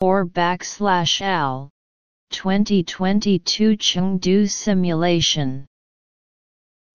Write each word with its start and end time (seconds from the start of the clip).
or 0.00 0.24
backslash 0.24 1.20
al 1.20 1.70
2022 2.30 3.76
Chengdu 3.76 4.48
simulation. 4.48 5.66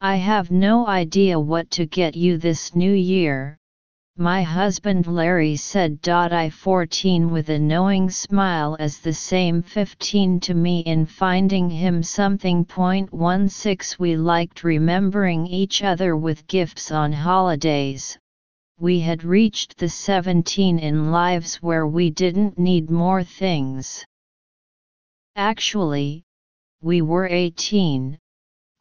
I 0.02 0.16
have 0.16 0.50
no 0.50 0.88
idea 0.88 1.40
what 1.40 1.70
to 1.72 1.86
get 1.86 2.16
you 2.16 2.38
this 2.38 2.76
new 2.76 2.94
year, 2.94 3.58
my 4.18 4.44
husband 4.44 5.08
Larry 5.08 5.58
said. 5.58 6.00
I 6.08 6.50
14 6.50 7.32
with 7.32 7.50
a 7.50 7.60
knowing 7.60 8.10
smile 8.10 8.78
as 8.80 9.00
the 9.00 9.12
same 9.12 9.62
15 9.62 10.40
to 10.40 10.54
me 10.54 10.80
in 10.80 11.06
finding 11.06 11.70
him 11.70 12.02
something. 12.02 12.64
Point 12.64 13.10
16 13.52 13.98
We 14.00 14.16
liked 14.16 14.64
remembering 14.64 15.46
each 15.46 15.84
other 15.84 16.16
with 16.16 16.48
gifts 16.48 16.92
on 16.92 17.12
holidays. 17.12 18.18
We 18.78 19.00
had 19.00 19.24
reached 19.24 19.78
the 19.78 19.88
17 19.88 20.80
in 20.80 21.10
lives 21.10 21.56
where 21.62 21.88
we 21.88 22.10
didn't 22.10 22.60
need 22.60 22.90
more 22.90 23.24
things. 23.24 24.06
Actually, 25.38 26.24
we 26.82 27.02
were 27.02 27.26
18, 27.26 28.20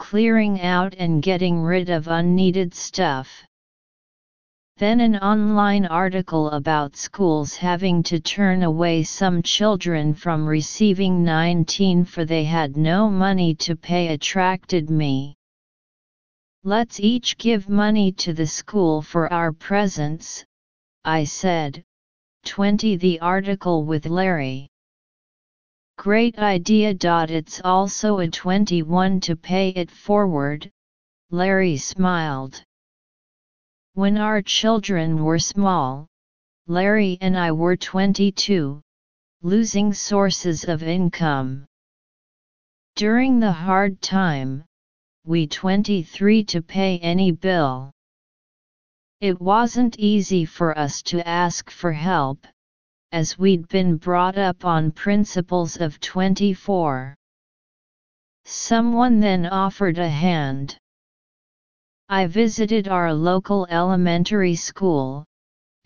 clearing 0.00 0.60
out 0.60 0.94
and 0.98 1.22
getting 1.22 1.60
rid 1.60 1.90
of 1.90 2.08
unneeded 2.08 2.74
stuff. 2.74 3.44
Then 4.78 4.98
an 5.00 5.16
online 5.16 5.86
article 5.86 6.50
about 6.50 6.96
schools 6.96 7.54
having 7.54 8.02
to 8.02 8.18
turn 8.18 8.64
away 8.64 9.04
some 9.04 9.42
children 9.42 10.12
from 10.12 10.44
receiving 10.44 11.22
19 11.22 12.04
for 12.04 12.24
they 12.24 12.42
had 12.42 12.76
no 12.76 13.08
money 13.08 13.54
to 13.54 13.76
pay 13.76 14.08
attracted 14.08 14.90
me. 14.90 15.36
Let's 16.66 16.98
each 16.98 17.36
give 17.36 17.68
money 17.68 18.10
to 18.12 18.32
the 18.32 18.46
school 18.46 19.02
for 19.02 19.30
our 19.30 19.52
presents, 19.52 20.46
I 21.04 21.24
said. 21.24 21.84
20 22.46 22.96
The 22.96 23.20
article 23.20 23.84
with 23.84 24.06
Larry. 24.06 24.70
Great 25.98 26.38
idea. 26.38 26.94
It's 26.98 27.60
also 27.62 28.20
a 28.20 28.28
21 28.28 29.20
to 29.20 29.36
pay 29.36 29.74
it 29.76 29.90
forward, 29.90 30.70
Larry 31.30 31.76
smiled. 31.76 32.64
When 33.92 34.16
our 34.16 34.40
children 34.40 35.22
were 35.22 35.38
small, 35.38 36.06
Larry 36.66 37.18
and 37.20 37.36
I 37.36 37.52
were 37.52 37.76
22, 37.76 38.80
losing 39.42 39.92
sources 39.92 40.64
of 40.64 40.82
income. 40.82 41.66
During 42.96 43.38
the 43.38 43.52
hard 43.52 44.00
time, 44.00 44.64
we 45.26 45.46
23 45.46 46.44
to 46.44 46.60
pay 46.60 46.98
any 46.98 47.32
bill. 47.32 47.90
It 49.20 49.40
wasn't 49.40 49.98
easy 49.98 50.44
for 50.44 50.76
us 50.78 51.00
to 51.04 51.26
ask 51.26 51.70
for 51.70 51.92
help, 51.92 52.46
as 53.10 53.38
we'd 53.38 53.66
been 53.68 53.96
brought 53.96 54.36
up 54.36 54.66
on 54.66 54.90
principles 54.90 55.80
of 55.80 55.98
24. 56.00 57.14
Someone 58.44 59.20
then 59.20 59.46
offered 59.46 59.98
a 59.98 60.08
hand. 60.08 60.76
I 62.10 62.26
visited 62.26 62.88
our 62.88 63.14
local 63.14 63.66
elementary 63.70 64.56
school, 64.56 65.24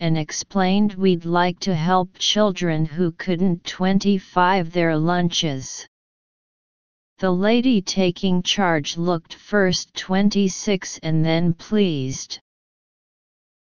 and 0.01 0.17
explained 0.17 0.95
we'd 0.95 1.23
like 1.23 1.59
to 1.59 1.73
help 1.73 2.09
children 2.17 2.85
who 2.85 3.13
couldn't 3.13 3.63
25 3.63 4.71
their 4.73 4.97
lunches. 4.97 5.87
The 7.19 7.31
lady 7.31 7.81
taking 7.81 8.41
charge 8.43 8.95
looked 8.95 9.33
first 9.33 9.93
26 9.93 10.99
and 10.99 11.25
then 11.25 11.53
pleased. 11.53 12.39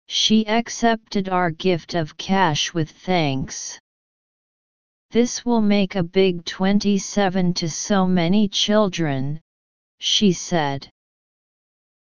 She 0.08 0.46
accepted 0.46 1.30
our 1.30 1.50
gift 1.50 1.94
of 1.94 2.18
cash 2.18 2.74
with 2.74 2.90
thanks. 2.90 3.80
This 5.10 5.46
will 5.46 5.62
make 5.62 5.94
a 5.94 6.02
big 6.02 6.44
27 6.44 7.54
to 7.54 7.70
so 7.70 8.06
many 8.06 8.46
children, 8.46 9.40
she 10.00 10.34
said. 10.34 10.90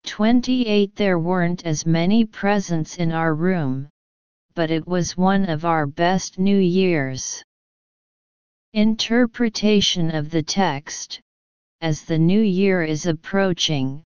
28 0.08 0.94
There 0.94 1.20
weren't 1.20 1.66
as 1.66 1.86
many 1.86 2.26
presents 2.26 2.98
in 2.98 3.14
our 3.14 3.34
room, 3.34 3.88
but 4.56 4.72
it 4.72 4.86
was 4.86 5.16
one 5.16 5.46
of 5.46 5.64
our 5.64 5.88
best 5.88 6.38
New 6.38 6.60
Year's. 6.60 7.42
Interpretation 8.74 10.14
of 10.14 10.32
the 10.32 10.44
text 10.44 11.22
As 11.82 12.04
the 12.04 12.18
new 12.18 12.42
year 12.42 12.84
is 12.84 13.06
approaching, 13.06 14.04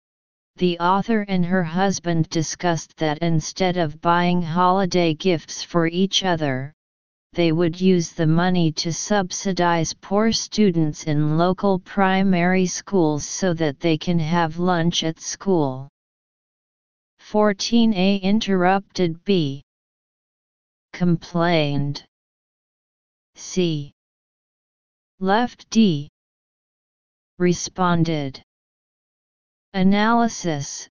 the 0.56 0.78
author 0.78 1.22
and 1.22 1.46
her 1.46 1.64
husband 1.64 2.28
discussed 2.28 2.94
that 2.98 3.18
instead 3.18 3.78
of 3.78 4.02
buying 4.02 4.42
holiday 4.42 5.14
gifts 5.14 5.62
for 5.62 5.86
each 5.86 6.22
other, 6.22 6.74
they 7.32 7.50
would 7.50 7.80
use 7.80 8.10
the 8.12 8.26
money 8.26 8.72
to 8.72 8.92
subsidize 8.92 9.94
poor 9.94 10.32
students 10.32 11.04
in 11.04 11.38
local 11.38 11.78
primary 11.78 12.66
schools 12.66 13.26
so 13.26 13.54
that 13.54 13.80
they 13.80 13.96
can 13.96 14.18
have 14.18 14.58
lunch 14.58 15.02
at 15.02 15.18
school. 15.18 15.88
14a 17.22 18.20
interrupted 18.20 19.24
B. 19.24 19.62
Complained. 20.92 22.04
C. 23.34 23.92
Left 25.20 25.70
D. 25.70 26.11
Responded. 27.42 28.40
Analysis 29.74 30.88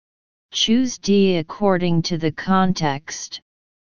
Choose 0.52 1.00
D 1.00 1.38
according 1.38 2.04
to 2.04 2.20
the 2.20 2.32
context 2.32 3.42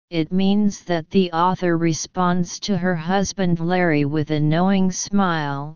it 0.10 0.32
means 0.32 0.86
that 0.86 1.10
the 1.10 1.34
author 1.34 1.78
responds 1.78 2.58
to 2.62 2.78
her 2.78 2.96
husband 2.96 3.60
Larry 3.60 4.06
with 4.06 4.32
a 4.32 4.40
knowing 4.40 4.90
smile. 4.90 5.76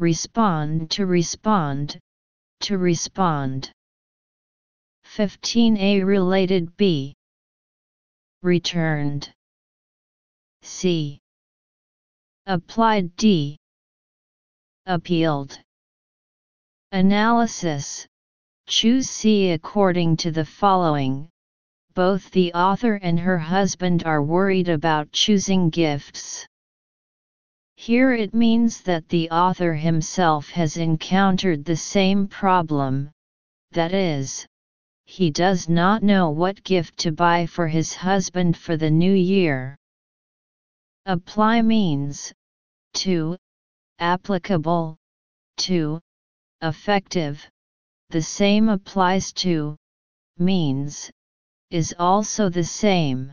Respond 0.00 0.90
to 0.90 1.06
respond, 1.06 2.00
to 2.62 2.78
respond. 2.78 3.70
15a 5.04 6.04
related 6.04 6.76
b. 6.76 7.14
Returned. 8.42 9.32
c. 10.62 11.20
Applied 12.46 13.14
d. 13.14 13.56
Appealed. 14.84 15.60
Analysis 16.92 18.06
Choose 18.66 19.10
C 19.10 19.50
according 19.50 20.16
to 20.18 20.30
the 20.30 20.44
following 20.44 21.28
both 21.98 22.30
the 22.30 22.52
author 22.54 22.94
and 22.94 23.18
her 23.18 23.38
husband 23.38 24.04
are 24.04 24.22
worried 24.22 24.68
about 24.68 25.10
choosing 25.10 25.68
gifts. 25.68 26.46
Here 27.74 28.12
it 28.12 28.32
means 28.32 28.82
that 28.82 29.08
the 29.08 29.28
author 29.30 29.74
himself 29.74 30.48
has 30.50 30.76
encountered 30.76 31.64
the 31.64 31.74
same 31.74 32.28
problem, 32.28 33.10
that 33.72 33.92
is, 33.92 34.46
he 35.06 35.32
does 35.32 35.68
not 35.68 36.04
know 36.04 36.30
what 36.30 36.62
gift 36.62 36.96
to 36.98 37.10
buy 37.10 37.46
for 37.46 37.66
his 37.66 37.94
husband 37.94 38.56
for 38.56 38.76
the 38.76 38.90
new 38.90 39.12
year. 39.12 39.76
Apply 41.04 41.62
means, 41.62 42.32
to, 42.94 43.36
applicable, 43.98 44.96
to, 45.56 46.00
effective, 46.62 47.48
the 48.10 48.22
same 48.22 48.68
applies 48.68 49.32
to, 49.32 49.76
means, 50.38 51.10
is 51.70 51.94
also 51.98 52.48
the 52.48 52.64
same. 52.64 53.32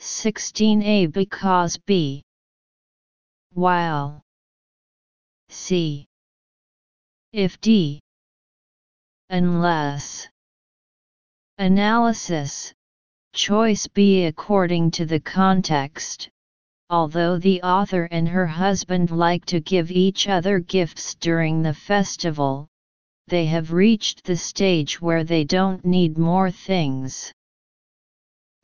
16a 0.00 1.12
because 1.12 1.78
b. 1.86 2.22
While 3.52 4.22
c. 5.48 6.06
If 7.32 7.60
d. 7.60 8.00
Unless 9.30 10.28
analysis 11.58 12.72
choice 13.32 13.86
b 13.86 14.24
according 14.24 14.90
to 14.90 15.06
the 15.06 15.20
context 15.20 16.28
although 16.90 17.38
the 17.38 17.62
author 17.62 18.04
and 18.10 18.28
her 18.28 18.46
husband 18.46 19.10
like 19.10 19.44
to 19.46 19.60
give 19.60 19.90
each 19.90 20.28
other 20.28 20.58
gifts 20.58 21.14
during 21.14 21.62
the 21.62 21.74
festival 21.74 22.68
they 23.26 23.46
have 23.46 23.72
reached 23.72 24.24
the 24.24 24.36
stage 24.36 25.00
where 25.00 25.24
they 25.24 25.44
don't 25.44 25.84
need 25.84 26.18
more 26.18 26.50
things. 26.50 27.32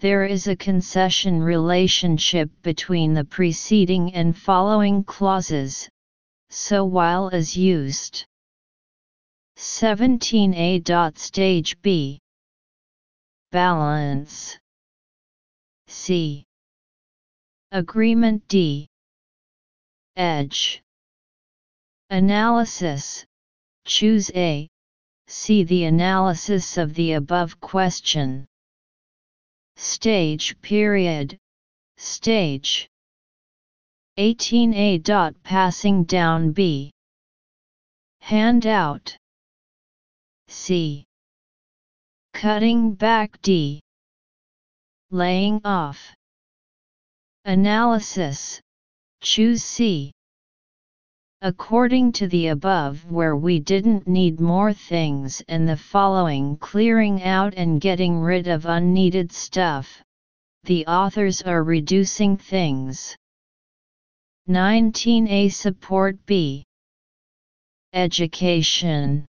There 0.00 0.24
is 0.24 0.48
a 0.48 0.56
concession 0.56 1.42
relationship 1.42 2.50
between 2.62 3.14
the 3.14 3.24
preceding 3.24 4.14
and 4.14 4.36
following 4.36 5.04
clauses, 5.04 5.88
so 6.50 6.84
while 6.84 7.28
is 7.28 7.56
used. 7.56 8.24
17a. 9.56 11.16
Stage 11.16 11.80
B 11.82 12.18
Balance 13.50 14.58
C 15.86 16.44
Agreement 17.72 18.48
D 18.48 18.88
Edge 20.16 20.82
Analysis 22.10 23.24
Choose 23.84 24.30
A. 24.34 24.68
See 25.28 25.62
the 25.62 25.84
analysis 25.84 26.76
of 26.76 26.94
the 26.94 27.12
above 27.12 27.60
question. 27.60 28.46
Stage 29.76 30.60
period, 30.60 31.38
stage. 31.96 32.88
18a. 34.18 35.02
Dot 35.02 35.34
passing 35.44 36.04
down 36.04 36.50
B. 36.50 36.90
Handout. 38.20 39.16
C. 40.48 41.04
Cutting 42.34 42.94
back 42.94 43.40
D. 43.42 43.80
Laying 45.10 45.60
off. 45.64 46.14
Analysis. 47.46 48.60
Choose 49.22 49.64
C. 49.64 50.12
According 51.40 52.12
to 52.12 52.28
the 52.28 52.48
above 52.48 53.10
where 53.10 53.34
we 53.34 53.60
didn't 53.60 54.06
need 54.06 54.40
more 54.40 54.74
things 54.74 55.42
and 55.48 55.66
the 55.66 55.76
following 55.76 56.58
clearing 56.58 57.22
out 57.22 57.54
and 57.54 57.80
getting 57.80 58.20
rid 58.20 58.46
of 58.46 58.66
unneeded 58.66 59.32
stuff, 59.32 60.02
the 60.64 60.86
authors 60.86 61.40
are 61.40 61.64
reducing 61.64 62.36
things. 62.36 63.16
19a 64.50 65.50
Support 65.50 66.26
B 66.26 66.62
Education 67.94 69.24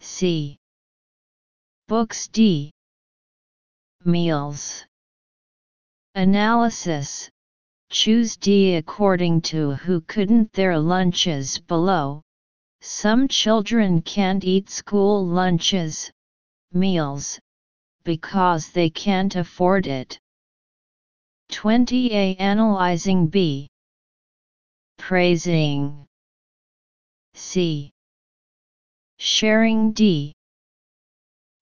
C 0.00 0.58
Books 1.88 2.28
D 2.28 2.72
Meals 4.04 4.84
Analysis. 6.16 7.28
Choose 7.90 8.36
D 8.36 8.76
according 8.76 9.40
to 9.50 9.72
who 9.72 10.00
couldn't 10.02 10.52
their 10.52 10.78
lunches 10.78 11.58
below. 11.58 12.22
Some 12.80 13.26
children 13.26 14.00
can't 14.00 14.44
eat 14.44 14.70
school 14.70 15.26
lunches, 15.26 16.12
meals, 16.72 17.40
because 18.04 18.70
they 18.70 18.90
can't 18.90 19.34
afford 19.34 19.88
it. 19.88 20.20
20a 21.50 22.36
Analyzing 22.38 23.26
B. 23.26 23.66
Praising. 24.98 26.06
C. 27.34 27.90
Sharing 29.18 29.90
D. 29.90 30.32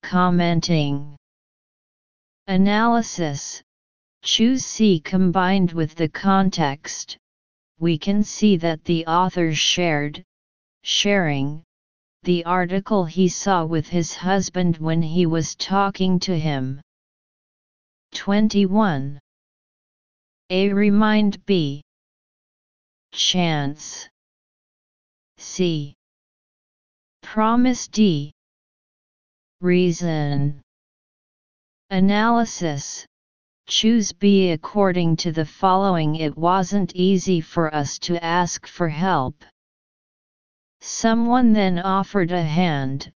Commenting. 0.02 1.16
Analysis 2.46 3.62
Choose 4.24 4.64
C 4.64 5.00
combined 5.00 5.72
with 5.72 5.96
the 5.96 6.08
context, 6.08 7.19
we 7.80 7.98
can 7.98 8.22
see 8.22 8.56
that 8.58 8.84
the 8.84 9.04
author 9.06 9.52
shared, 9.52 10.22
sharing, 10.84 11.64
the 12.22 12.44
article 12.44 13.04
he 13.04 13.28
saw 13.28 13.64
with 13.64 13.88
his 13.88 14.14
husband 14.14 14.76
when 14.78 15.02
he 15.02 15.26
was 15.26 15.56
talking 15.56 16.20
to 16.20 16.38
him. 16.38 16.80
21. 18.14 19.19
A 20.50 20.72
remind 20.72 21.44
B. 21.44 21.82
Chance. 23.10 24.08
C. 25.38 25.94
Promise 27.22 27.88
D. 27.88 28.32
Reason. 29.60 30.60
Analysis 31.90 33.04
Choose 33.74 34.12
B 34.12 34.50
according 34.50 35.16
to 35.24 35.32
the 35.32 35.46
following 35.46 36.16
It 36.16 36.36
wasn't 36.36 36.94
easy 36.94 37.40
for 37.40 37.74
us 37.74 37.98
to 38.00 38.22
ask 38.22 38.66
for 38.66 38.90
help. 38.90 39.46
Someone 40.82 41.54
then 41.54 41.78
offered 41.78 42.32
a 42.32 42.42
hand. 42.42 43.10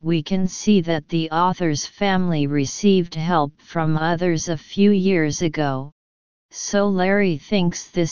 We 0.00 0.20
can 0.20 0.48
see 0.48 0.80
that 0.80 1.08
the 1.08 1.30
author's 1.30 1.86
family 1.86 2.48
received 2.48 3.14
help 3.14 3.60
from 3.60 3.96
others 3.96 4.48
a 4.48 4.56
few 4.56 4.90
years 4.90 5.40
ago, 5.40 5.92
so 6.50 6.88
Larry 6.88 7.38
thinks 7.38 7.88
this 7.88 8.10